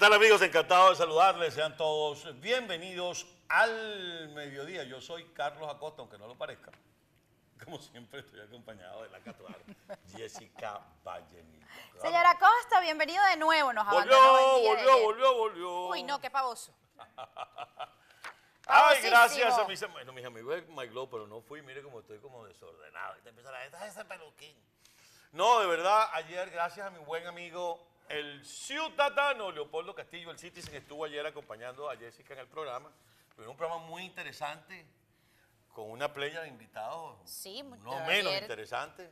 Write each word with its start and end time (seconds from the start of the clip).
tal 0.00 0.14
amigos? 0.14 0.40
Encantado 0.40 0.88
de 0.88 0.96
saludarles. 0.96 1.52
Sean 1.52 1.76
todos 1.76 2.40
bienvenidos 2.40 3.26
al 3.50 4.30
mediodía. 4.30 4.82
Yo 4.84 4.98
soy 4.98 5.26
Carlos 5.34 5.68
Acosta, 5.68 6.00
aunque 6.00 6.16
no 6.16 6.26
lo 6.26 6.38
parezca. 6.38 6.70
Como 7.62 7.78
siempre 7.78 8.20
estoy 8.20 8.40
acompañado 8.40 9.02
de 9.02 9.10
la 9.10 9.20
casual 9.20 9.54
Jessica 10.16 10.80
Vallenito. 11.04 11.66
Señora 12.00 12.38
Costa, 12.38 12.80
bienvenido 12.80 13.22
de 13.26 13.36
nuevo. 13.36 13.74
Nos 13.74 13.86
Volvió, 13.90 14.16
abandonó 14.16 14.60
volvió, 14.62 15.02
volvió, 15.02 15.34
volvió. 15.34 15.88
Uy, 15.88 16.02
no, 16.02 16.18
qué 16.18 16.30
pavoso. 16.30 16.72
Ay, 18.66 19.02
gracias 19.02 19.58
a 19.58 19.64
mis, 19.64 19.86
bueno, 19.92 20.14
mis 20.14 20.24
amigos 20.24 20.54
de 20.54 20.62
My 20.72 20.86
Glow, 20.86 21.10
pero 21.10 21.26
no 21.26 21.42
fui, 21.42 21.60
mire 21.60 21.82
cómo 21.82 22.00
estoy 22.00 22.18
como 22.20 22.46
desordenado. 22.46 23.18
Y 23.18 23.20
te 23.20 23.28
empieza 23.28 23.52
la 23.52 23.60
gente, 23.60 23.76
ese 23.86 24.02
peluquín. 24.06 24.56
No, 25.32 25.60
de 25.60 25.66
verdad, 25.66 26.08
ayer, 26.14 26.48
gracias 26.48 26.86
a 26.86 26.90
mi 26.90 27.00
buen 27.00 27.26
amigo, 27.26 27.86
el 28.10 28.44
ciudadano 28.44 29.52
Leopoldo 29.52 29.94
Castillo, 29.94 30.30
el 30.30 30.38
Citizen, 30.38 30.74
estuvo 30.74 31.04
ayer 31.04 31.24
acompañando 31.24 31.88
a 31.88 31.96
Jessica 31.96 32.34
en 32.34 32.40
el 32.40 32.48
programa. 32.48 32.90
Tuvieron 33.30 33.52
un 33.52 33.56
programa 33.56 33.84
muy 33.86 34.02
interesante, 34.04 34.84
con 35.72 35.88
una 35.90 36.12
playa 36.12 36.40
de 36.42 36.48
invitados, 36.48 37.16
Sí, 37.30 37.62
no 37.62 37.92
ayer- 37.92 38.06
menos 38.08 38.34
interesante. 38.42 39.10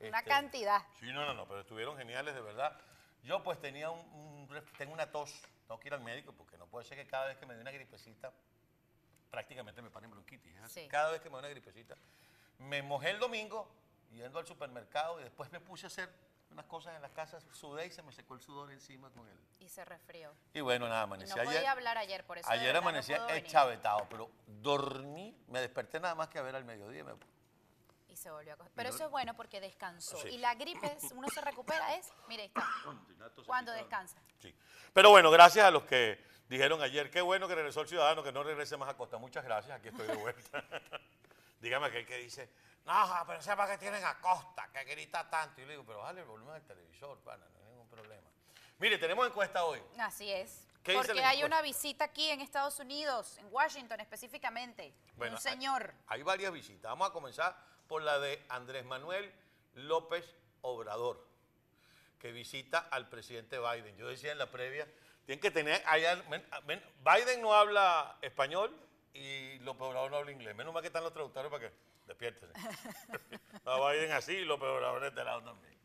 Una 0.00 0.18
Este, 0.18 0.30
cantidad. 0.30 0.82
Sí, 1.00 1.06
no, 1.12 1.26
no, 1.26 1.34
no, 1.34 1.48
pero 1.48 1.60
estuvieron 1.60 1.96
geniales, 1.96 2.32
de 2.34 2.40
verdad. 2.40 2.80
Yo 3.24 3.42
pues 3.42 3.60
tenía 3.60 3.90
un, 3.90 4.48
tengo 4.78 4.92
una 4.92 5.10
tos, 5.10 5.42
tengo 5.66 5.80
que 5.80 5.88
ir 5.88 5.94
al 5.94 6.00
médico 6.00 6.32
porque 6.32 6.56
no 6.56 6.68
puede 6.68 6.86
ser 6.86 6.96
que 6.96 7.06
cada 7.08 7.26
vez 7.26 7.36
que 7.38 7.46
me 7.46 7.54
dé 7.54 7.60
una 7.60 7.72
gripecita, 7.72 8.32
prácticamente 9.30 9.82
me 9.82 9.90
paren 9.90 10.10
bronquitis. 10.12 10.54
Sí. 10.68 10.86
Cada 10.88 11.10
vez 11.10 11.20
que 11.20 11.28
me 11.28 11.34
da 11.34 11.40
una 11.40 11.48
gripecita. 11.48 11.96
Me 12.58 12.80
mojé 12.82 13.10
el 13.10 13.18
domingo 13.18 13.68
yendo 14.12 14.38
al 14.38 14.46
supermercado 14.46 15.20
y 15.20 15.24
después 15.24 15.50
me 15.50 15.58
puse 15.60 15.86
a 15.86 15.88
hacer 15.88 16.08
unas 16.58 16.66
cosas 16.66 16.96
en 16.96 17.02
las 17.02 17.12
casas, 17.12 17.46
sudé 17.52 17.86
y 17.86 17.90
se 17.92 18.02
me 18.02 18.12
secó 18.12 18.34
el 18.34 18.40
sudor 18.40 18.72
encima 18.72 19.08
con 19.10 19.26
él. 19.28 19.38
Y 19.60 19.68
se 19.68 19.84
resfrió. 19.84 20.34
Y 20.52 20.60
bueno, 20.60 20.88
nada, 20.88 21.02
Y 21.02 21.04
amanecí 21.04 21.34
no 21.34 21.40
ayer. 21.42 21.54
podía 21.54 21.70
hablar 21.70 21.98
ayer, 21.98 22.24
por 22.26 22.36
eso 22.38 22.50
Ayer 22.50 22.72
no 22.72 22.80
amanecí 22.80 23.12
venir. 23.12 23.30
echavetado, 23.30 24.06
pero 24.10 24.28
dormí, 24.46 25.36
me 25.46 25.60
desperté 25.60 26.00
nada 26.00 26.16
más 26.16 26.28
que 26.28 26.38
a 26.38 26.42
ver 26.42 26.56
al 26.56 26.64
mediodía. 26.64 27.00
y 27.00 27.04
me- 27.04 27.12
Y 28.08 28.16
se 28.16 28.28
volvió 28.32 28.54
a 28.54 28.56
coger. 28.56 28.72
Pero 28.74 28.88
eso 28.88 29.04
es 29.04 29.10
bueno 29.10 29.34
porque 29.36 29.60
descansó. 29.60 30.16
Sí. 30.16 30.28
Y 30.30 30.38
la 30.38 30.54
gripe, 30.56 30.96
uno 31.14 31.28
se 31.28 31.40
recupera, 31.42 31.94
es, 31.94 32.10
mire, 32.26 32.42
ahí 32.42 32.48
está, 32.48 32.66
cuando 33.46 33.70
descansa. 33.70 34.20
Sí. 34.40 34.52
Pero 34.92 35.10
bueno, 35.10 35.30
gracias 35.30 35.64
a 35.64 35.70
los 35.70 35.84
que 35.84 36.18
dijeron 36.48 36.82
ayer, 36.82 37.08
qué 37.10 37.20
bueno 37.20 37.46
que 37.46 37.54
regresó 37.54 37.82
el 37.82 37.88
ciudadano, 37.88 38.24
que 38.24 38.32
no 38.32 38.42
regrese 38.42 38.76
más 38.76 38.88
a 38.88 38.96
Costa. 38.96 39.18
Muchas 39.18 39.44
gracias, 39.44 39.78
aquí 39.78 39.88
estoy 39.88 40.08
de 40.08 40.16
vuelta. 40.16 40.64
Dígame 41.60 41.86
aquel 41.86 42.04
que 42.06 42.16
dice, 42.16 42.50
no, 42.88 43.24
pero 43.26 43.42
sepa 43.42 43.68
que 43.68 43.76
tienen 43.76 44.02
a 44.02 44.18
Costa, 44.18 44.68
que 44.72 44.82
grita 44.84 45.28
tanto. 45.28 45.60
Y 45.60 45.66
le 45.66 45.72
digo, 45.72 45.84
pero 45.84 46.02
dale 46.02 46.22
el 46.22 46.26
volumen 46.26 46.54
del 46.54 46.64
televisor, 46.64 47.18
pana, 47.18 47.46
no 47.52 47.58
hay 47.58 47.66
ningún 47.66 47.88
problema. 47.88 48.28
Mire, 48.78 48.96
tenemos 48.96 49.26
encuesta 49.26 49.64
hoy. 49.64 49.82
Así 49.98 50.32
es. 50.32 50.66
¿Qué 50.82 50.92
dice 50.92 51.08
Porque 51.08 51.24
hay 51.24 51.44
una 51.44 51.60
visita 51.60 52.04
aquí 52.06 52.30
en 52.30 52.40
Estados 52.40 52.78
Unidos, 52.78 53.36
en 53.38 53.52
Washington 53.52 54.00
específicamente. 54.00 54.94
Bueno, 55.16 55.36
un 55.36 55.40
señor. 55.42 55.92
Hay, 56.06 56.20
hay 56.20 56.22
varias 56.22 56.50
visitas. 56.50 56.90
Vamos 56.90 57.10
a 57.10 57.12
comenzar 57.12 57.56
por 57.86 58.00
la 58.00 58.18
de 58.18 58.42
Andrés 58.48 58.86
Manuel 58.86 59.34
López 59.74 60.24
Obrador, 60.62 61.26
que 62.18 62.32
visita 62.32 62.78
al 62.90 63.10
presidente 63.10 63.58
Biden. 63.58 63.96
Yo 63.98 64.08
decía 64.08 64.32
en 64.32 64.38
la 64.38 64.50
previa, 64.50 64.88
tienen 65.26 65.42
que 65.42 65.50
tener, 65.50 65.82
allá, 65.84 66.22
Biden 67.04 67.42
no 67.42 67.52
habla 67.52 68.16
español 68.22 68.74
y 69.14 69.58
López 69.60 69.82
Obrador 69.82 70.10
no 70.10 70.16
habla 70.18 70.32
inglés. 70.32 70.54
Menos 70.54 70.72
mal 70.72 70.80
que 70.82 70.88
están 70.88 71.02
los 71.04 71.12
traductores 71.12 71.50
para 71.50 71.68
que 71.68 71.74
despiértense. 72.06 72.52
a 73.64 73.90
Biden 73.90 74.12
así 74.12 74.32
y 74.32 74.44
López 74.44 74.68
Obrador 74.68 75.00
de 75.00 75.08
este 75.08 75.24
lado 75.24 75.42
también. 75.42 75.78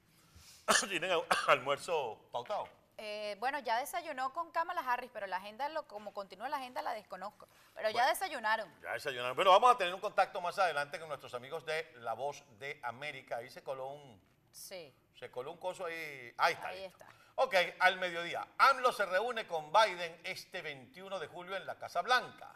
Tienen 0.90 1.12
al- 1.12 1.26
almuerzo 1.48 2.20
pautado. 2.32 2.68
Eh, 2.98 3.36
bueno, 3.40 3.58
ya 3.60 3.80
desayunó 3.80 4.32
con 4.34 4.52
Kamala 4.52 4.82
Harris, 4.82 5.10
pero 5.12 5.26
la 5.26 5.38
agenda, 5.38 5.68
lo, 5.70 5.88
como 5.88 6.14
continúa 6.14 6.48
la 6.48 6.58
agenda, 6.58 6.82
la 6.84 6.94
desconozco. 6.94 7.48
Pero 7.74 7.90
ya 7.90 8.08
desayunaron. 8.08 8.72
Ya 8.82 8.94
desayunaron. 8.94 9.36
Pero 9.36 9.50
vamos 9.52 9.74
a 9.74 9.78
tener 9.78 9.94
un 9.94 10.00
contacto 10.00 10.40
más 10.42 10.58
adelante 10.60 11.00
con 11.00 11.10
nuestros 11.10 11.34
amigos 11.34 11.66
de 11.66 11.92
La 11.96 12.14
Voz 12.14 12.44
de 12.60 12.80
América. 12.84 13.38
Ahí 13.38 13.50
se 13.50 13.64
coló 13.64 13.88
un, 13.88 14.22
Sí. 14.52 14.94
Se 15.20 15.32
coló 15.32 15.52
un 15.52 15.58
coso 15.58 15.86
ahí. 15.86 16.34
Ahí 16.38 16.54
está. 16.54 16.68
Ahí 16.68 16.82
listo. 16.84 17.00
está. 17.04 17.14
Ok, 17.36 17.56
al 17.80 17.98
mediodía. 17.98 18.48
AMLO 18.60 18.92
se 18.94 19.06
reúne 19.08 19.48
con 19.48 19.74
Biden 19.74 20.22
este 20.24 20.62
21 20.62 21.18
de 21.20 21.28
julio 21.28 21.56
en 21.56 21.66
la 21.66 21.76
Casa 21.80 22.02
Blanca. 22.04 22.56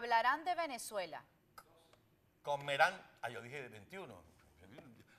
Hablarán 0.00 0.44
de 0.44 0.54
Venezuela. 0.54 1.22
Comerán. 2.42 2.94
Ah, 3.22 3.28
yo 3.28 3.42
dije 3.42 3.68
21. 3.68 4.22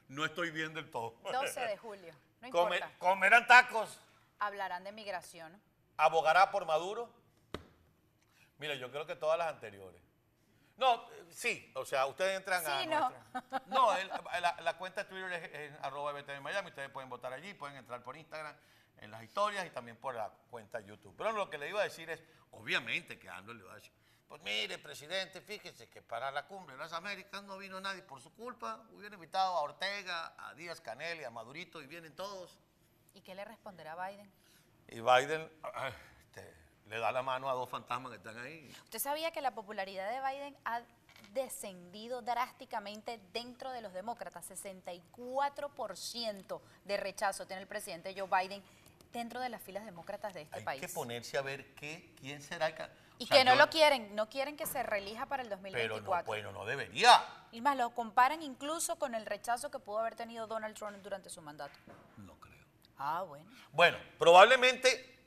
No 0.07 0.25
estoy 0.25 0.51
bien 0.51 0.73
del 0.73 0.89
todo. 0.89 1.15
12 1.29 1.59
de 1.59 1.77
julio. 1.77 2.13
No 2.41 2.49
Come- 2.51 2.77
importa. 2.77 2.97
comerán 2.99 3.47
tacos. 3.47 3.99
Hablarán 4.39 4.83
de 4.85 4.91
migración. 4.93 5.61
Abogará 5.97 6.51
por 6.51 6.65
Maduro. 6.65 7.13
Mira, 8.59 8.75
yo 8.75 8.89
creo 8.91 9.05
que 9.05 9.15
todas 9.15 9.37
las 9.37 9.47
anteriores. 9.49 10.01
No, 10.77 10.95
eh, 11.11 11.25
sí, 11.31 11.71
o 11.75 11.85
sea, 11.85 12.05
ustedes 12.07 12.37
entran 12.37 12.65
a 12.65 12.81
Sí, 12.81 12.87
no. 12.87 13.09
nuestra- 13.09 13.63
No, 13.67 13.95
el- 13.97 14.07
la, 14.07 14.55
la 14.61 14.77
cuenta 14.77 15.03
de 15.03 15.09
Twitter 15.09 15.33
es, 15.33 15.53
es 15.73 15.79
arroba 15.83 16.11
BTV 16.13 16.39
Miami, 16.39 16.69
ustedes 16.69 16.89
pueden 16.89 17.09
votar 17.09 17.33
allí, 17.33 17.53
pueden 17.53 17.75
entrar 17.75 18.01
por 18.03 18.15
Instagram 18.17 18.55
en 18.97 19.11
las 19.11 19.21
historias 19.23 19.65
y 19.65 19.69
también 19.71 19.97
por 19.97 20.15
la 20.15 20.29
cuenta 20.49 20.79
YouTube. 20.79 21.13
Pero 21.17 21.33
lo 21.33 21.49
que 21.49 21.57
le 21.57 21.69
iba 21.69 21.81
a 21.81 21.83
decir 21.83 22.09
es, 22.09 22.23
obviamente 22.51 23.19
que 23.19 23.29
Ando 23.29 23.53
le 23.53 23.63
va 23.63 23.73
a 23.73 23.75
decir, 23.75 23.91
pues 24.31 24.41
mire, 24.43 24.77
presidente, 24.77 25.41
fíjese 25.41 25.89
que 25.89 26.01
para 26.01 26.31
la 26.31 26.47
cumbre 26.47 26.77
de 26.77 26.81
las 26.81 26.93
Américas 26.93 27.43
no 27.43 27.57
vino 27.57 27.81
nadie 27.81 28.01
por 28.01 28.21
su 28.21 28.33
culpa, 28.33 28.81
hubieran 28.93 29.15
invitado 29.15 29.55
a 29.55 29.59
Ortega, 29.59 30.33
a 30.37 30.53
Díaz 30.53 30.79
Canel 30.79 31.19
y 31.19 31.25
a 31.25 31.29
Madurito 31.29 31.81
y 31.81 31.85
vienen 31.85 32.15
todos. 32.15 32.57
¿Y 33.13 33.19
qué 33.19 33.35
le 33.35 33.43
responderá 33.43 33.93
Biden? 34.07 34.31
Y 34.87 35.01
Biden 35.01 35.51
este, 36.23 36.55
le 36.87 36.99
da 36.99 37.11
la 37.11 37.21
mano 37.21 37.49
a 37.49 37.53
dos 37.53 37.69
fantasmas 37.69 38.11
que 38.11 38.19
están 38.19 38.39
ahí. 38.39 38.73
¿Usted 38.85 38.99
sabía 38.99 39.31
que 39.31 39.41
la 39.41 39.53
popularidad 39.53 40.09
de 40.09 40.21
Biden 40.21 40.55
ha 40.63 40.81
descendido 41.33 42.21
drásticamente 42.21 43.19
dentro 43.33 43.71
de 43.71 43.81
los 43.81 43.91
demócratas? 43.91 44.49
64% 44.49 46.61
de 46.85 46.95
rechazo 46.95 47.45
tiene 47.45 47.63
el 47.63 47.67
presidente 47.67 48.15
Joe 48.17 48.29
Biden 48.29 48.63
dentro 49.11 49.39
de 49.39 49.49
las 49.49 49.61
filas 49.61 49.85
demócratas 49.85 50.33
de 50.33 50.41
este 50.43 50.59
Hay 50.59 50.63
país. 50.63 50.81
que 50.81 50.87
ponerse 50.89 51.37
a 51.37 51.41
ver 51.41 51.73
qué, 51.75 52.13
quién 52.19 52.41
será 52.41 52.67
el 52.67 52.75
y 53.19 53.25
o 53.25 53.27
sea, 53.27 53.37
que 53.37 53.43
no 53.45 53.51
yo- 53.53 53.59
lo 53.59 53.69
quieren, 53.69 54.15
no 54.15 54.29
quieren 54.29 54.57
que 54.57 54.65
se 54.65 54.81
relija 54.81 55.27
para 55.27 55.43
el 55.43 55.49
Pero 55.49 55.57
no, 55.61 55.69
2024. 55.69 56.25
bueno, 56.25 56.51
no 56.51 56.65
debería. 56.65 57.23
Y 57.51 57.61
más, 57.61 57.77
lo 57.77 57.91
comparan 57.91 58.41
incluso 58.41 58.95
con 58.97 59.13
el 59.13 59.25
rechazo 59.27 59.69
que 59.69 59.77
pudo 59.79 59.99
haber 59.99 60.15
tenido 60.15 60.47
Donald 60.47 60.75
Trump 60.75 60.97
durante 61.03 61.29
su 61.29 61.41
mandato. 61.41 61.77
No 62.17 62.33
creo. 62.39 62.55
Ah, 62.97 63.21
bueno. 63.27 63.45
Bueno, 63.73 63.97
probablemente 64.17 65.19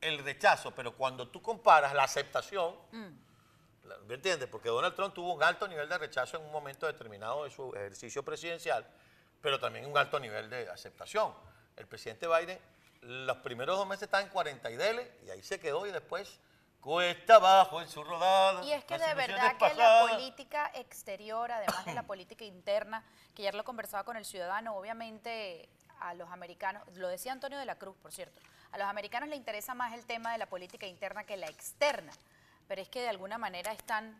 el 0.00 0.24
rechazo, 0.24 0.74
pero 0.74 0.96
cuando 0.96 1.28
tú 1.28 1.42
comparas 1.42 1.92
la 1.92 2.04
aceptación, 2.04 2.74
la- 3.84 3.98
¿me 4.06 4.14
entiendes? 4.14 4.48
Porque 4.48 4.68
Donald 4.70 4.94
Trump 4.94 5.12
tuvo 5.14 5.34
un 5.34 5.42
alto 5.42 5.68
nivel 5.68 5.88
de 5.88 5.98
rechazo 5.98 6.38
en 6.38 6.44
un 6.44 6.52
momento 6.52 6.86
determinado 6.86 7.44
de 7.44 7.50
su 7.50 7.74
ejercicio 7.74 8.22
presidencial, 8.24 8.86
pero 9.42 9.60
también 9.60 9.84
un 9.84 9.96
alto 9.98 10.18
nivel 10.18 10.48
de 10.48 10.70
aceptación. 10.70 11.34
El 11.76 11.86
presidente 11.86 12.26
Biden, 12.26 12.58
los 13.02 13.36
primeros 13.38 13.76
dos 13.76 13.86
meses 13.86 14.04
estaba 14.04 14.22
en 14.22 14.28
40 14.28 14.70
y 14.70 14.76
dele, 14.76 15.12
y 15.26 15.30
ahí 15.30 15.42
se 15.42 15.58
quedó, 15.60 15.86
y 15.86 15.90
después 15.90 16.38
cuesta 16.80 17.36
abajo 17.36 17.80
en 17.80 17.88
su 17.88 18.02
rodada. 18.02 18.64
Y 18.64 18.72
es 18.72 18.84
que 18.84 18.98
de 18.98 19.14
verdad 19.14 19.56
que 19.56 19.74
la 19.74 20.06
política 20.08 20.70
exterior, 20.74 21.50
además 21.50 21.84
de 21.84 21.94
la 21.94 22.02
política 22.06 22.44
interna, 22.44 23.04
que 23.34 23.42
ayer 23.42 23.54
lo 23.54 23.64
conversaba 23.64 24.04
con 24.04 24.16
el 24.16 24.24
ciudadano, 24.24 24.76
obviamente 24.76 25.68
a 26.00 26.14
los 26.14 26.30
americanos, 26.30 26.82
lo 26.96 27.08
decía 27.08 27.32
Antonio 27.32 27.58
de 27.58 27.66
la 27.66 27.76
Cruz, 27.76 27.96
por 28.02 28.12
cierto, 28.12 28.40
a 28.72 28.78
los 28.78 28.86
americanos 28.88 29.28
le 29.28 29.36
interesa 29.36 29.74
más 29.74 29.92
el 29.92 30.06
tema 30.06 30.32
de 30.32 30.38
la 30.38 30.46
política 30.46 30.86
interna 30.86 31.24
que 31.24 31.36
la 31.36 31.46
externa, 31.46 32.12
pero 32.66 32.80
es 32.82 32.88
que 32.88 33.00
de 33.00 33.08
alguna 33.08 33.38
manera 33.38 33.72
están 33.72 34.16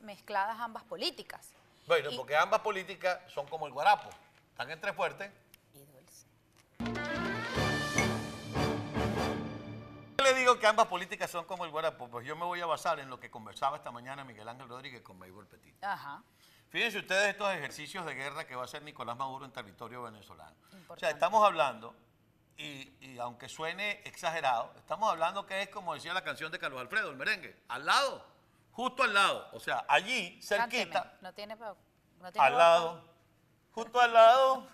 mezcladas 0.00 0.58
ambas 0.58 0.84
políticas. 0.84 1.48
Bueno, 1.86 2.10
Y- 2.10 2.16
porque 2.16 2.36
ambas 2.36 2.60
políticas 2.60 3.20
son 3.32 3.46
como 3.48 3.66
el 3.66 3.72
guarapo, 3.72 4.08
están 4.52 4.70
entre 4.70 4.92
fuertes. 4.92 5.30
Le 10.32 10.38
digo 10.38 10.58
que 10.58 10.66
ambas 10.66 10.86
políticas 10.86 11.30
son 11.30 11.44
como 11.44 11.64
el 11.64 11.70
guarapo, 11.70 12.08
pues 12.08 12.26
yo 12.26 12.36
me 12.36 12.44
voy 12.44 12.60
a 12.60 12.66
basar 12.66 13.00
en 13.00 13.08
lo 13.08 13.18
que 13.18 13.30
conversaba 13.30 13.76
esta 13.76 13.90
mañana 13.90 14.24
Miguel 14.24 14.48
Ángel 14.48 14.68
Rodríguez 14.68 15.02
con 15.02 15.18
Maybol 15.18 15.46
Petit. 15.46 15.82
Ajá. 15.82 16.22
Fíjense 16.68 16.98
ustedes 16.98 17.30
estos 17.30 17.52
ejercicios 17.52 18.06
de 18.06 18.14
guerra 18.14 18.46
que 18.46 18.54
va 18.54 18.62
a 18.62 18.64
hacer 18.64 18.82
Nicolás 18.82 19.16
Maduro 19.16 19.44
en 19.44 19.50
territorio 19.50 20.02
venezolano. 20.02 20.54
O 20.88 20.96
sea, 20.96 21.10
estamos 21.10 21.44
hablando, 21.44 21.94
y, 22.56 22.92
y 23.00 23.18
aunque 23.18 23.48
suene 23.48 24.02
exagerado, 24.04 24.72
estamos 24.76 25.10
hablando 25.10 25.46
que 25.46 25.62
es 25.62 25.68
como 25.68 25.94
decía 25.94 26.14
la 26.14 26.22
canción 26.22 26.52
de 26.52 26.58
Carlos 26.58 26.80
Alfredo, 26.80 27.10
el 27.10 27.16
merengue, 27.16 27.64
al 27.68 27.86
lado, 27.86 28.24
justo 28.70 29.02
al 29.02 29.12
lado, 29.12 29.48
o 29.52 29.58
sea, 29.58 29.84
allí, 29.88 30.40
cerquita, 30.40 31.02
Cánteme, 31.02 31.22
No 31.22 31.32
tiene, 31.32 31.56
no 31.56 32.32
tiene 32.32 32.46
al 32.46 32.56
lado, 32.56 33.04
justo 33.72 34.00
al 34.00 34.12
lado, 34.12 34.68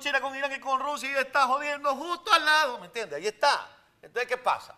con 0.00 0.04
China, 0.06 0.20
con 0.22 0.34
Irán 0.34 0.52
y 0.52 0.60
con 0.60 0.80
Rusia 0.80 1.10
y 1.10 1.14
está 1.14 1.46
jodiendo 1.46 1.94
justo 1.94 2.32
al 2.32 2.42
lado, 2.42 2.78
¿me 2.78 2.86
entiendes? 2.86 3.18
Ahí 3.18 3.26
está. 3.26 3.68
Entonces, 4.00 4.26
¿qué 4.26 4.38
pasa? 4.38 4.74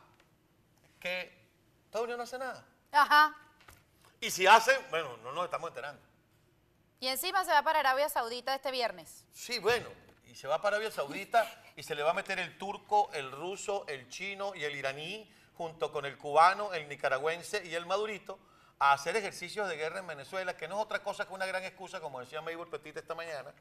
Que 0.99 1.47
Estados 1.85 2.07
Unidos 2.07 2.19
no 2.19 2.25
hace 2.25 2.39
nada. 2.39 2.67
Ajá. 2.91 3.37
Y 4.21 4.31
si 4.33 4.47
hace, 4.49 4.77
bueno, 4.91 5.17
no 5.19 5.31
nos 5.33 5.45
estamos 5.45 5.69
enterando. 5.69 6.03
Y 6.99 7.07
encima 7.07 7.45
se 7.45 7.53
va 7.53 7.63
para 7.63 7.81
Arabia 7.81 8.09
Saudita 8.09 8.53
este 8.55 8.73
viernes. 8.73 9.25
Sí, 9.33 9.61
bueno, 9.61 9.89
y 10.27 10.33
y 10.33 10.35
se 10.35 10.49
va 10.49 10.63
para 10.63 10.77
Arabia 10.77 10.91
Saudita 10.91 11.47
y 11.77 11.83
se 11.83 11.95
le 11.95 12.03
va 12.03 12.13
a 12.13 12.15
meter 12.15 12.39
el 12.39 12.57
turco, 12.57 13.11
el 13.13 13.31
ruso, 13.31 13.85
el 13.87 14.09
chino 14.09 14.55
y 14.55 14.65
el 14.65 14.75
iraní, 14.75 15.31
junto 15.55 15.93
con 15.93 16.07
el 16.07 16.17
cubano, 16.17 16.73
el 16.73 16.89
nicaragüense 16.89 17.67
y 17.67 17.75
el 17.75 17.85
madurito, 17.85 18.39
a 18.79 18.95
hacer 18.95 19.15
ejercicios 19.15 19.69
de 19.69 19.77
guerra 19.77 19.99
en 19.99 20.07
Venezuela, 20.07 20.57
que 20.57 20.69
no 20.69 20.77
es 20.77 20.85
otra 20.85 21.03
cosa 21.03 21.27
que 21.27 21.35
una 21.35 21.45
gran 21.45 21.63
excusa, 21.65 22.01
como 22.01 22.19
decía 22.19 22.41
Maybor 22.41 22.71
Petit 22.71 22.97
esta 22.97 23.15
mañana, 23.15 23.53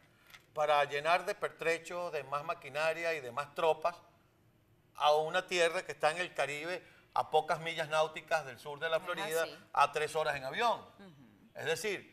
para 0.54 0.84
llenar 0.86 1.26
de 1.26 1.36
pertrechos, 1.36 2.12
de 2.12 2.24
más 2.26 2.44
maquinaria 2.44 3.14
y 3.14 3.22
de 3.22 3.32
más 3.32 3.54
tropas 3.56 3.96
a 4.96 5.16
una 5.16 5.48
tierra 5.48 5.84
que 5.86 5.94
está 5.94 6.12
en 6.12 6.18
el 6.18 6.34
Caribe 6.34 6.86
a 7.14 7.30
pocas 7.30 7.60
millas 7.60 7.90
náuticas 7.90 8.46
del 8.46 8.60
sur 8.60 8.80
de 8.80 8.90
la 8.90 9.00
Florida, 9.00 9.46
a 9.74 9.92
tres 9.92 10.16
horas 10.16 10.36
en 10.36 10.44
avión. 10.44 10.86
Es 11.56 11.66
decir, 11.66 12.10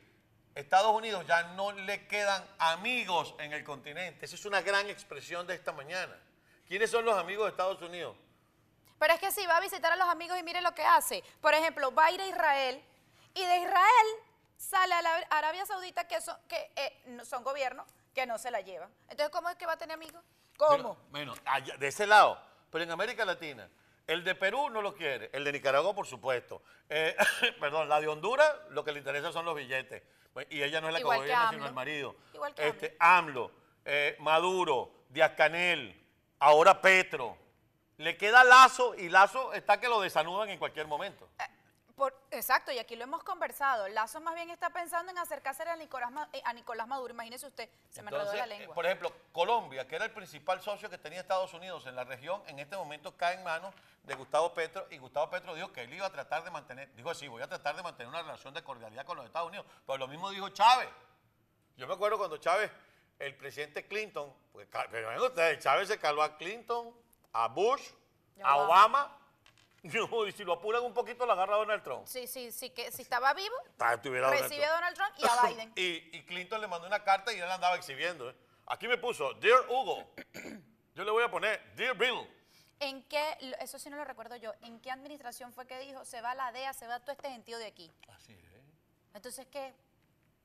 Estados 0.55 0.93
Unidos 0.94 1.25
ya 1.26 1.43
no 1.55 1.73
le 1.73 2.06
quedan 2.08 2.44
amigos 2.58 3.35
en 3.38 3.52
el 3.52 3.62
continente. 3.62 4.25
Esa 4.25 4.35
es 4.35 4.44
una 4.44 4.61
gran 4.62 4.88
expresión 4.88 5.46
de 5.46 5.55
esta 5.55 5.73
mañana. 5.73 6.17
¿Quiénes 6.67 6.91
son 6.91 7.05
los 7.05 7.17
amigos 7.17 7.44
de 7.46 7.50
Estados 7.50 7.81
Unidos? 7.82 8.17
Pero 8.99 9.14
es 9.14 9.20
que 9.20 9.31
si 9.31 9.46
va 9.46 9.56
a 9.58 9.61
visitar 9.61 9.93
a 9.93 9.96
los 9.96 10.08
amigos 10.08 10.37
y 10.38 10.43
mire 10.43 10.61
lo 10.61 10.75
que 10.75 10.82
hace. 10.82 11.23
Por 11.41 11.55
ejemplo, 11.55 11.94
va 11.94 12.06
a 12.06 12.11
ir 12.11 12.20
a 12.20 12.26
Israel 12.26 12.82
y 13.34 13.44
de 13.44 13.58
Israel 13.58 14.06
sale 14.56 14.93
a 14.94 15.02
la 15.02 15.14
Arabia 15.31 15.64
Saudita 15.67 16.08
que 16.08 16.20
son, 16.20 16.37
que, 16.49 16.73
eh, 16.75 17.02
no- 17.06 17.25
son 17.25 17.44
gobiernos 17.44 17.87
que 18.19 18.26
no 18.26 18.37
se 18.37 18.50
la 18.50 18.61
llevan. 18.61 18.91
Entonces, 19.03 19.29
¿cómo 19.31 19.49
es 19.49 19.55
que 19.55 19.65
va 19.65 19.75
a 19.75 19.76
tener 19.76 19.94
amigos? 19.94 20.20
¿Cómo? 20.56 20.99
Bueno, 21.11 21.35
de 21.79 21.87
ese 21.87 22.05
lado. 22.05 22.41
Pero 22.69 22.82
en 22.82 22.91
América 22.91 23.25
Latina, 23.25 23.70
el 24.09 24.25
de 24.25 24.35
Perú 24.35 24.70
no 24.70 24.82
lo 24.82 24.97
quiere, 24.97 25.31
el 25.32 25.44
de 25.44 25.53
Nicaragua, 25.53 25.94
por 25.94 26.05
supuesto. 26.05 26.61
Eh, 26.88 27.17
perdón, 27.61 27.88
la 27.88 28.00
de 28.00 28.09
Honduras, 28.09 28.53
lo 28.70 28.85
que 28.85 28.91
le 28.91 28.99
interesa 28.99 29.31
son 29.31 29.44
los 29.44 29.55
billetes. 29.55 30.03
Pues, 30.32 30.49
Y 30.50 30.65
ella 30.65 30.81
no 30.81 30.88
es 30.88 30.94
la 30.94 31.00
Igual 31.00 31.19
que 31.19 31.26
gobierna, 31.26 31.50
sino 31.50 31.67
el 31.67 31.73
marido. 31.73 32.17
Igual 32.35 32.55
que 32.55 32.67
este, 32.67 32.97
AMLO, 32.99 33.53
eh, 33.85 34.17
Maduro, 34.19 35.05
Díaz 35.09 35.32
Canel, 35.37 36.05
ahora 36.41 36.81
Petro. 36.81 37.38
Le 37.99 38.17
queda 38.17 38.43
Lazo 38.43 38.97
y 38.97 39.09
Lazo 39.09 39.53
está 39.53 39.79
que 39.79 39.88
lo 39.88 40.00
desanudan 40.00 40.49
en 40.49 40.59
cualquier 40.59 40.88
momento. 40.88 41.29
Por- 41.99 42.17
exacto, 42.31 42.73
y 42.73 42.79
aquí 42.79 42.97
lo 42.97 43.05
hemos 43.05 43.23
conversado. 43.25 43.89
Lazo 43.89 44.21
más 44.21 44.35
bien 44.35 44.49
está 44.50 44.71
pensando 44.71 45.11
en 45.12 45.19
acercarse 45.19 45.65
a 45.65 45.77
Nicolás, 45.77 46.11
eh, 46.33 46.41
a 46.45 46.53
Nicolás 46.53 46.87
Maduro. 46.87 47.12
Imagínese 47.12 47.47
usted, 47.49 47.69
se 47.91 48.03
me 48.03 48.09
enredó 48.11 48.25
la 48.25 48.31
Entonces, 48.45 48.59
lengua. 48.59 48.73
eh, 48.73 48.75
por 48.75 48.87
ejemplo, 48.87 49.12
Colombia, 49.33 49.87
que 49.87 49.97
era 49.97 50.05
el 50.06 50.12
principal 50.12 50.62
socio 50.62 50.89
que 50.89 50.97
tenía 50.97 51.21
Estados 51.21 51.53
Unidos 51.53 51.85
en 51.87 51.97
la 51.97 52.05
región, 52.05 52.43
en 52.47 52.59
este 52.61 52.77
momento 52.77 53.17
cae 53.17 53.35
en 53.35 53.43
manos 53.43 53.75
de 54.05 54.15
Gustavo 54.15 54.55
Petro 54.55 54.87
y 54.91 54.99
Gustavo 54.99 55.29
Petro 55.29 55.55
dijo 55.55 55.73
que 55.73 55.83
él 55.83 55.93
iba 55.93 56.06
a 56.06 56.11
tratar 56.12 56.45
de 56.45 56.50
mantener, 56.50 56.95
dijo 56.95 57.11
así, 57.11 57.29
voy 57.29 57.43
a 57.43 57.49
tratar 57.49 57.77
de 57.77 57.83
mantener 57.83 58.09
una 58.09 58.23
relación 58.23 58.55
de 58.55 58.62
cordialidad 58.62 59.05
con 59.05 59.17
los 59.17 59.27
Estados 59.27 59.49
Unidos, 59.49 59.67
pero 59.87 59.99
lo 59.99 60.06
mismo 60.09 60.31
dijo 60.31 60.49
Chávez. 60.51 60.89
Yo 61.77 61.87
me 61.87 61.94
acuerdo 61.94 62.17
cuando 62.17 62.37
Chávez, 62.39 62.71
el 63.19 63.37
presidente 63.37 63.87
Clinton, 63.87 64.33
pues, 64.53 64.69
pero 64.91 65.27
ustedes, 65.27 65.59
Chávez 65.62 65.89
se 65.89 65.99
caló 65.99 66.23
a 66.23 66.37
Clinton, 66.37 66.94
a 67.33 67.49
Bush, 67.49 67.91
a. 68.43 68.56
Obama, 68.56 69.18
y 70.29 70.33
si 70.33 70.45
lo 70.45 70.55
apuran 70.55 70.83
un 70.83 70.93
poquito 70.93 71.25
lo 71.25 71.33
agarra 71.33 71.57
Donald 71.57 71.83
Trump. 71.83 72.07
Sí, 72.07 72.27
sí, 72.27 72.51
sí, 72.51 72.71
que 72.71 72.91
si 72.91 73.03
estaba 73.03 73.33
vivo, 73.35 73.55
estuviera 73.93 74.27
Donald 74.27 74.43
recibe 74.43 74.65
a 74.65 74.69
Trump. 74.69 74.81
Donald 74.81 74.97
Trump 74.97 75.15
y 75.19 75.27
a 75.27 75.49
Biden. 75.49 75.73
Y, 75.77 76.17
y 76.17 76.25
Clinton 76.25 76.61
le 76.61 76.67
mandó 76.67 76.87
una 76.87 77.05
carta 77.05 77.33
y 77.33 77.39
él 77.39 77.51
andaba 77.51 77.77
exhibiendo. 77.77 78.31
¿eh? 78.31 78.35
Aquí 78.67 78.89
me 78.89 78.99
puso, 78.99 79.35
Dear 79.35 79.61
Hugo. 79.69 80.11
Yo 80.95 81.05
le 81.05 81.11
voy 81.11 81.23
a 81.23 81.31
poner, 81.31 81.75
Dear 81.75 81.97
Bill. 81.97 82.27
¿En 82.81 83.03
qué, 83.05 83.37
eso 83.61 83.79
sí 83.79 83.91
no 83.91 83.97
lo 83.97 84.05
recuerdo 84.05 84.37
yo, 84.37 84.53
en 84.63 84.79
qué 84.81 84.93
administración 84.93 85.53
fue 85.53 85.67
que 85.67 85.79
dijo, 85.81 86.05
se 86.05 86.21
va 86.21 86.37
la 86.37 86.53
DEA, 86.53 86.73
se 86.73 86.87
va 86.87 87.01
todo 87.01 87.11
este 87.11 87.29
sentido 87.29 87.59
de 87.59 87.67
aquí? 87.67 87.93
Así 88.09 88.33
es, 88.33 88.63
Entonces, 89.15 89.49
¿qué 89.51 89.75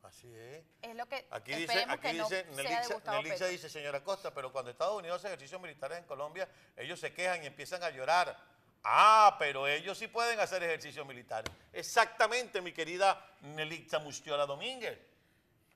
así 0.01 0.33
es. 0.33 0.63
es 0.81 0.95
lo 0.95 1.07
que 1.07 1.27
Aquí 1.29 1.53
dice, 1.53 1.85
aquí 1.87 2.01
que 2.01 2.13
no 2.13 2.23
dice, 2.27 2.45
Nelixa, 2.55 3.11
Nelixa 3.11 3.47
dice, 3.47 3.69
señora 3.69 4.03
Costa, 4.03 4.33
pero 4.33 4.51
cuando 4.51 4.71
Estados 4.71 4.97
Unidos 4.97 5.19
hace 5.19 5.27
ejercicios 5.27 5.61
militares 5.61 5.99
en 5.99 6.05
Colombia, 6.05 6.49
ellos 6.75 6.99
se 6.99 7.13
quejan 7.13 7.43
y 7.43 7.45
empiezan 7.45 7.83
a 7.83 7.91
llorar. 7.91 8.35
Ah, 8.83 9.35
pero 9.39 9.65
ellos 9.67 9.97
sí 9.97 10.07
pueden 10.07 10.39
hacer 10.39 10.61
ejercicios 10.63 11.05
militares. 11.05 11.51
Exactamente, 11.71 12.61
mi 12.61 12.73
querida 12.73 13.25
Nelixa 13.41 13.99
Mustiola 13.99 14.45
Domínguez. 14.45 14.99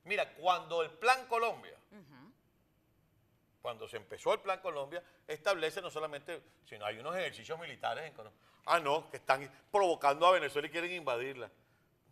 Mira, 0.03 0.33
cuando 0.33 0.81
el 0.83 0.89
Plan 0.91 1.25
Colombia, 1.27 1.77
cuando 3.61 3.87
se 3.87 3.97
empezó 3.97 4.33
el 4.33 4.39
Plan 4.39 4.59
Colombia, 4.59 5.03
establece 5.27 5.81
no 5.81 5.89
solamente, 5.89 6.41
sino 6.65 6.85
hay 6.85 6.99
unos 6.99 7.15
ejercicios 7.15 7.59
militares 7.59 8.05
en 8.05 8.13
Colombia. 8.13 8.41
Ah, 8.65 8.79
no, 8.79 9.09
que 9.09 9.17
están 9.17 9.49
provocando 9.71 10.25
a 10.27 10.31
Venezuela 10.31 10.67
y 10.67 10.71
quieren 10.71 10.91
invadirla. 10.91 11.49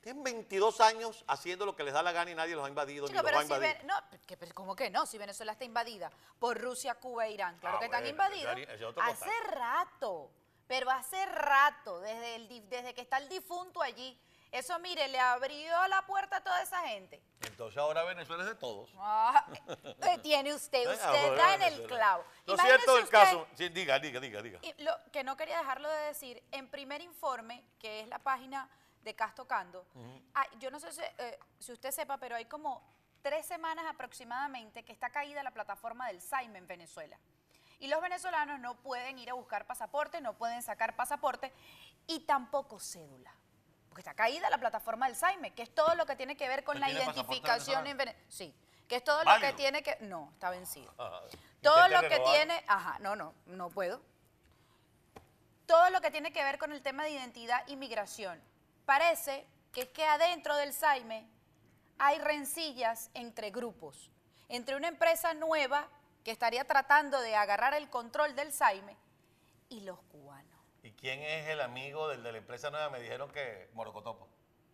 Tienen 0.02 0.24
22 0.24 0.82
años 0.82 1.24
haciendo 1.28 1.66
lo 1.66 1.76
que 1.76 1.84
les 1.84 1.94
da 1.94 2.04
la 2.04 2.12
gana 2.12 2.30
y 2.32 2.36
nadie 2.36 2.56
los 2.56 2.64
ha 2.66 2.70
invadido 2.70 3.08
Chico, 3.08 3.14
ni 3.14 3.18
los 3.18 3.26
va 3.26 3.30
pero 3.30 3.38
a 3.40 3.42
si 3.42 3.54
invadir. 3.54 3.78
Ven- 3.80 3.88
no, 3.88 3.96
que- 4.26 4.38
pero 4.38 4.54
¿cómo 4.54 4.76
que 4.76 4.90
no? 4.90 5.06
Si 5.06 5.18
Venezuela 5.18 5.54
está 5.54 5.66
invadida 5.66 6.12
por 6.40 6.60
Rusia, 6.60 6.96
Cuba 6.96 7.26
e 7.28 7.32
Irán. 7.32 7.58
Claro 7.60 7.78
Ah, 7.78 7.80
que 7.80 7.86
están 7.86 8.06
invadidos. 8.06 8.56
Hace 9.02 9.32
rato, 9.52 10.32
pero 10.68 10.90
hace 10.90 11.26
rato, 11.28 12.00
desde, 12.02 12.36
el, 12.36 12.70
desde 12.70 12.94
que 12.94 13.02
está 13.02 13.18
el 13.18 13.30
difunto 13.30 13.82
allí. 13.82 14.20
Eso, 14.52 14.80
mire, 14.80 15.08
le 15.10 15.20
abrió 15.20 15.88
la 15.88 16.06
puerta 16.06 16.38
a 16.38 16.42
toda 16.44 16.62
esa 16.62 16.80
gente. 16.88 17.22
Entonces 17.42 17.78
ahora 17.78 18.04
Venezuela 18.04 18.44
es 18.44 18.50
de 18.50 18.56
todos. 18.56 18.90
Ah, 18.98 19.46
eh, 19.78 20.18
tiene 20.24 20.54
usted, 20.54 20.88
Eh, 20.88 20.94
usted 20.94 21.36
da 21.36 21.56
en 21.56 21.62
el 21.64 21.86
clavo. 21.88 22.24
Lo 22.46 22.54
Imagínese 22.54 22.78
cierto 22.84 22.96
del 22.96 23.10
caso, 23.10 23.48
sí, 23.56 23.68
diga, 23.70 24.00
diga, 24.00 24.20
diga, 24.22 24.42
diga. 24.42 24.60
Y 24.62 24.74
lo 24.84 24.94
que 25.12 25.24
no 25.26 25.36
quería 25.36 25.58
dejarlo 25.58 25.90
de 25.90 25.98
decir, 26.06 26.42
en 26.52 26.70
primer 26.70 27.02
informe, 27.02 27.66
que 27.80 28.00
es 28.02 28.08
la 28.08 28.20
página 28.20 28.70
de 29.02 29.14
Castocando, 29.14 29.86
hay- 30.34 30.50
yo 30.60 30.72
no 30.72 30.80
sé 30.80 30.92
si, 30.94 31.02
eh, 31.02 31.38
si 31.60 31.74
usted 31.74 31.92
sepa, 31.92 32.18
pero 32.18 32.36
hay 32.38 32.46
como 32.46 32.82
tres 33.22 33.46
semanas 33.46 33.86
aproximadamente 33.90 34.86
que 34.86 34.94
está 34.94 35.10
caída 35.10 35.44
la 35.44 35.52
plataforma 35.52 36.08
del 36.08 36.22
SAIME 36.22 36.60
en 36.60 36.68
Venezuela. 36.68 37.20
Y 37.86 37.88
los 37.88 38.02
venezolanos 38.02 38.60
no 38.60 38.74
pueden 38.74 39.20
ir 39.20 39.30
a 39.30 39.36
buscar 39.36 39.68
pasaporte, 39.68 40.20
no 40.20 40.34
pueden 40.34 40.64
sacar 40.64 40.96
pasaporte 40.96 41.54
y 42.08 42.22
tampoco 42.22 42.80
cédula. 42.80 43.32
Porque 43.90 44.02
está 44.02 44.16
caída 44.16 44.50
la 44.50 44.58
plataforma 44.58 45.06
del 45.06 45.16
SAIME, 45.16 45.54
que 45.54 45.62
es 45.62 45.70
todo 45.70 45.94
lo 45.94 46.08
que 46.08 46.16
tiene 46.16 46.36
que 46.36 46.48
ver 46.48 46.64
con 46.64 46.80
¿Pero 46.80 46.88
la 46.88 46.92
identificación 46.92 47.86
en? 47.86 47.96
Venezuela. 47.96 48.28
Sí, 48.28 48.56
que 48.88 48.96
es 48.96 49.04
todo 49.04 49.24
lo 49.24 49.40
que 49.40 49.54
tiene 49.54 49.84
que... 49.84 49.98
No, 50.02 50.32
está 50.34 50.50
vencido. 50.50 50.92
Ajá. 50.98 51.20
Todo 51.62 51.86
Intente 51.86 52.02
lo 52.02 52.10
que 52.10 52.32
tiene, 52.32 52.64
ajá, 52.68 52.98
no, 53.02 53.16
no, 53.16 53.36
no 53.46 53.70
puedo. 53.70 54.02
Todo 55.68 55.92
lo 55.92 56.02
que 56.02 56.10
tiene 56.10 56.34
que 56.34 56.44
ver 56.44 56.58
con 56.58 56.72
el 56.72 56.82
tema 56.82 57.04
de 57.04 57.12
identidad 57.12 57.68
y 57.68 57.76
migración. 57.76 58.42
Parece 58.88 59.46
que 59.72 59.82
es 59.82 59.90
que 59.90 60.06
adentro 60.08 60.56
del 60.56 60.74
SAIME 60.74 61.30
hay 62.00 62.18
rencillas 62.18 63.12
entre 63.14 63.52
grupos, 63.52 64.10
entre 64.50 64.76
una 64.76 64.88
empresa 64.88 65.36
nueva 65.36 65.88
que 66.26 66.32
estaría 66.32 66.66
tratando 66.66 67.22
de 67.22 67.36
agarrar 67.36 67.76
el 67.76 67.88
control 67.88 68.36
del 68.36 68.52
SAIME 68.52 68.98
y 69.70 69.82
los 69.82 70.00
cubanos. 70.12 70.60
¿Y 70.82 70.92
quién 70.94 71.22
es 71.22 71.48
el 71.50 71.62
amigo 71.62 72.08
del 72.08 72.24
de 72.24 72.32
la 72.32 72.40
empresa 72.40 72.72
nueva? 72.72 72.90
Me 72.90 73.00
dijeron 73.00 73.32
que 73.32 73.70
Morocotopo. 73.74 74.28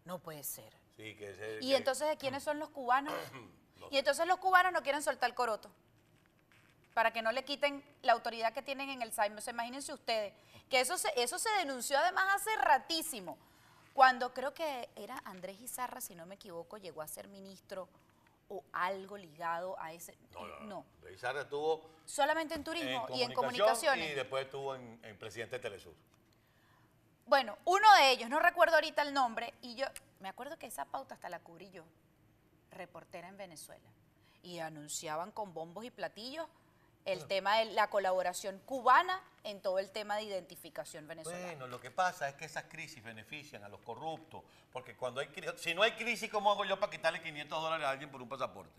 No 0.05 0.17
puede 0.19 0.43
ser. 0.43 0.73
Sí, 0.95 1.13
que 1.17 1.59
Y 1.59 1.69
que- 1.69 1.75
entonces, 1.75 2.07
¿de 2.07 2.15
quiénes 2.17 2.41
son 2.41 2.57
los 2.57 2.69
cubanos? 2.69 3.13
Y 3.91 3.97
entonces 3.97 4.25
los 4.27 4.37
cubanos 4.37 4.71
no 4.71 4.81
quieren 4.81 5.03
soltar 5.03 5.29
el 5.29 5.35
coroto. 5.35 5.69
Para 6.93 7.11
que 7.11 7.21
no 7.21 7.33
le 7.33 7.43
quiten 7.43 7.83
la 8.01 8.13
autoridad 8.13 8.53
que 8.53 8.61
tienen 8.61 8.89
en 8.89 9.01
el 9.01 9.11
SAIME. 9.11 9.37
O 9.37 9.41
sea, 9.41 9.51
imagínense 9.51 9.91
ustedes, 9.91 10.33
que 10.69 10.79
eso 10.79 10.97
se, 10.97 11.11
eso 11.21 11.37
se 11.37 11.49
denunció 11.57 11.97
además 11.97 12.27
hace 12.33 12.55
ratísimo. 12.57 13.37
Cuando 13.93 14.33
creo 14.33 14.53
que 14.53 14.87
era 14.95 15.21
Andrés 15.25 15.59
Izarra, 15.59 15.99
si 15.99 16.15
no 16.15 16.25
me 16.25 16.35
equivoco, 16.35 16.77
llegó 16.77 17.01
a 17.01 17.07
ser 17.09 17.27
ministro 17.27 17.89
o 18.51 18.63
algo 18.73 19.17
ligado 19.17 19.79
a 19.79 19.93
ese. 19.93 20.17
No, 20.33 20.45
no, 20.45 20.59
no. 20.61 20.85
estuvo 21.09 21.89
solamente 22.05 22.53
en 22.53 22.63
turismo 22.65 23.07
y 23.15 23.23
en 23.23 23.33
comunicaciones. 23.33 24.11
y 24.11 24.13
después 24.13 24.45
estuvo 24.45 24.75
en, 24.75 24.99
en 25.03 25.17
presidente 25.17 25.55
de 25.55 25.61
Telesur. 25.61 25.93
Bueno, 27.25 27.57
uno 27.63 27.87
de 27.95 28.11
ellos, 28.11 28.29
no 28.29 28.39
recuerdo 28.39 28.75
ahorita 28.75 29.03
el 29.03 29.13
nombre, 29.13 29.53
y 29.61 29.75
yo 29.75 29.85
me 30.19 30.27
acuerdo 30.27 30.57
que 30.57 30.65
esa 30.65 30.83
pauta 30.83 31.15
hasta 31.15 31.29
la 31.29 31.39
cubrí 31.39 31.71
yo, 31.71 31.85
reportera 32.71 33.29
en 33.29 33.37
Venezuela. 33.37 33.89
Y 34.43 34.59
anunciaban 34.59 35.31
con 35.31 35.53
bombos 35.53 35.85
y 35.85 35.91
platillos 35.91 36.47
el 37.05 37.25
tema 37.27 37.57
de 37.59 37.65
la 37.65 37.89
colaboración 37.89 38.59
cubana 38.65 39.21
en 39.43 39.61
todo 39.61 39.79
el 39.79 39.91
tema 39.91 40.17
de 40.17 40.23
identificación 40.23 41.07
venezolana. 41.07 41.45
Bueno, 41.45 41.67
lo 41.67 41.79
que 41.79 41.91
pasa 41.91 42.29
es 42.29 42.35
que 42.35 42.45
esas 42.45 42.65
crisis 42.65 43.03
benefician 43.03 43.63
a 43.63 43.69
los 43.69 43.81
corruptos, 43.81 44.43
porque 44.71 44.95
cuando 44.95 45.19
hay 45.19 45.27
crisis, 45.27 45.53
si 45.57 45.73
no 45.73 45.81
hay 45.81 45.93
crisis, 45.93 46.29
¿cómo 46.29 46.51
hago 46.51 46.65
yo 46.65 46.79
para 46.79 46.91
quitarle 46.91 47.21
500 47.21 47.61
dólares 47.61 47.85
a 47.85 47.89
alguien 47.89 48.09
por 48.11 48.21
un 48.21 48.29
pasaporte? 48.29 48.73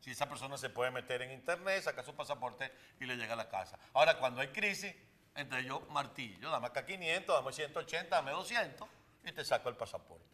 Si 0.00 0.10
esa 0.10 0.28
persona 0.28 0.58
se 0.58 0.68
puede 0.70 0.90
meter 0.90 1.22
en 1.22 1.32
internet, 1.32 1.82
saca 1.82 2.02
su 2.02 2.14
pasaporte 2.14 2.70
y 3.00 3.06
le 3.06 3.16
llega 3.16 3.34
a 3.34 3.36
la 3.36 3.48
casa. 3.48 3.78
Ahora, 3.94 4.18
cuando 4.18 4.40
hay 4.40 4.48
crisis, 4.48 4.94
entre 5.34 5.64
yo 5.64 5.80
martillo, 5.90 6.50
dame 6.50 6.66
acá 6.66 6.84
500, 6.84 7.34
dame 7.34 7.52
180, 7.52 8.16
dame 8.16 8.30
200 8.32 8.88
y 9.24 9.32
te 9.32 9.44
saco 9.44 9.68
el 9.68 9.76
pasaporte. 9.76 10.24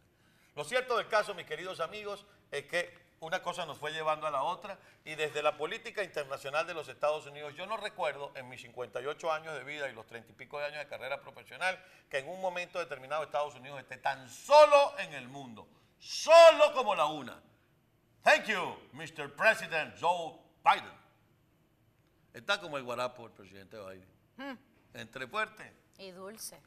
Lo 0.55 0.63
cierto 0.63 0.97
del 0.97 1.07
caso, 1.07 1.33
mis 1.33 1.45
queridos 1.45 1.79
amigos, 1.79 2.25
es 2.51 2.65
que 2.65 2.93
una 3.21 3.41
cosa 3.41 3.65
nos 3.67 3.77
fue 3.77 3.91
llevando 3.91 4.25
a 4.25 4.31
la 4.31 4.41
otra 4.43 4.77
y 5.05 5.13
desde 5.13 5.43
la 5.43 5.55
política 5.55 6.03
internacional 6.03 6.65
de 6.65 6.73
los 6.73 6.87
Estados 6.87 7.25
Unidos, 7.27 7.53
yo 7.55 7.67
no 7.67 7.77
recuerdo 7.77 8.31
en 8.35 8.49
mis 8.49 8.61
58 8.61 9.31
años 9.31 9.53
de 9.53 9.63
vida 9.63 9.87
y 9.89 9.93
los 9.93 10.07
30 10.07 10.31
y 10.31 10.35
pico 10.35 10.57
de 10.57 10.65
años 10.65 10.79
de 10.79 10.87
carrera 10.87 11.21
profesional 11.21 11.79
que 12.09 12.17
en 12.17 12.27
un 12.27 12.41
momento 12.41 12.79
determinado 12.79 13.23
Estados 13.23 13.53
Unidos 13.55 13.79
esté 13.79 13.97
tan 13.97 14.27
solo 14.27 14.97
en 14.97 15.13
el 15.13 15.27
mundo, 15.27 15.67
solo 15.99 16.73
como 16.73 16.95
la 16.95 17.05
una. 17.05 17.41
Thank 18.23 18.45
you, 18.45 18.89
Mr. 18.93 19.35
President 19.35 19.95
Joe 20.01 20.39
Biden. 20.63 21.01
Está 22.33 22.59
como 22.59 22.77
el 22.77 22.83
guarapo 22.83 23.23
del 23.23 23.31
presidente 23.33 23.77
Biden. 23.77 24.07
Mm, 24.37 24.97
Entre 24.97 25.27
fuerte. 25.27 25.71
y 25.99 26.09
dulce. 26.09 26.59